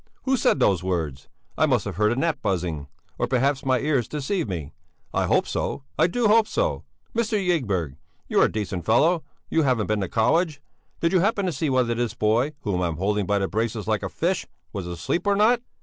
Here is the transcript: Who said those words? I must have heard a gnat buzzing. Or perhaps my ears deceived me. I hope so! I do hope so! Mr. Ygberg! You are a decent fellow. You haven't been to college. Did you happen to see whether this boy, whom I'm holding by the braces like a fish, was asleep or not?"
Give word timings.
Who 0.23 0.35
said 0.35 0.59
those 0.59 0.81
words? 0.83 1.29
I 1.59 1.67
must 1.67 1.85
have 1.85 1.97
heard 1.97 2.11
a 2.11 2.15
gnat 2.15 2.41
buzzing. 2.41 2.87
Or 3.19 3.27
perhaps 3.27 3.63
my 3.63 3.77
ears 3.77 4.07
deceived 4.07 4.49
me. 4.49 4.73
I 5.13 5.27
hope 5.27 5.45
so! 5.45 5.83
I 5.95 6.07
do 6.07 6.27
hope 6.27 6.47
so! 6.47 6.85
Mr. 7.15 7.37
Ygberg! 7.37 7.97
You 8.27 8.41
are 8.41 8.45
a 8.45 8.51
decent 8.51 8.83
fellow. 8.83 9.23
You 9.51 9.61
haven't 9.61 9.85
been 9.85 10.01
to 10.01 10.09
college. 10.09 10.59
Did 11.01 11.13
you 11.13 11.19
happen 11.19 11.45
to 11.45 11.51
see 11.53 11.69
whether 11.69 11.93
this 11.93 12.15
boy, 12.15 12.53
whom 12.61 12.81
I'm 12.81 12.97
holding 12.97 13.27
by 13.27 13.37
the 13.37 13.47
braces 13.47 13.87
like 13.87 14.01
a 14.01 14.09
fish, 14.09 14.47
was 14.73 14.87
asleep 14.87 15.27
or 15.27 15.35
not?" 15.35 15.61